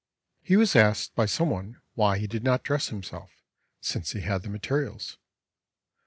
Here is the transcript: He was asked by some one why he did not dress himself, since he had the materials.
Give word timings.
He 0.41 0.57
was 0.57 0.75
asked 0.75 1.13
by 1.13 1.27
some 1.27 1.51
one 1.51 1.79
why 1.93 2.17
he 2.17 2.25
did 2.25 2.43
not 2.43 2.63
dress 2.63 2.87
himself, 2.87 3.29
since 3.81 4.13
he 4.13 4.21
had 4.21 4.41
the 4.41 4.49
materials. 4.49 5.19